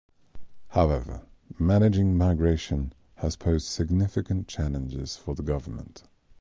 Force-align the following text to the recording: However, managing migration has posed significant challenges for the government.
However, 0.69 1.27
managing 1.59 2.17
migration 2.17 2.91
has 3.17 3.35
posed 3.35 3.67
significant 3.67 4.47
challenges 4.47 5.15
for 5.15 5.35
the 5.35 5.43
government. 5.43 6.05